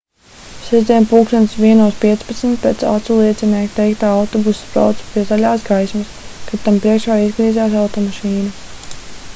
sestdien 0.67 1.03
plkst 1.09 1.59
01:15 1.65 2.55
pēc 2.63 2.85
aculiecinieku 2.93 3.69
teiktā 3.75 4.09
autobuss 4.15 4.63
brauca 4.71 5.05
pie 5.11 5.25
zaļās 5.33 5.69
gaismas 5.69 6.17
kad 6.49 6.67
tam 6.69 6.83
priekšā 6.87 7.21
izgriezās 7.29 7.79
automašīna 7.85 8.53